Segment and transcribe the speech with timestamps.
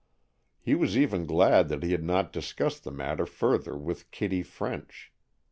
[0.59, 5.13] He was even glad that he had not discussed the matter further with Kitty French.